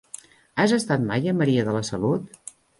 [0.63, 2.45] Has estat mai a Maria de la Salut?